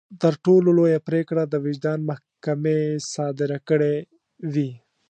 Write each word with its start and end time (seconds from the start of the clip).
تر 0.21 0.33
ټولو 0.45 0.69
لويه 0.77 0.99
پرېکړه 1.07 1.43
د 1.47 1.55
وجدان 1.65 1.99
محکمې 2.09 2.79
صادره 3.13 3.57
کړې 3.69 3.95
وي. 4.53 4.69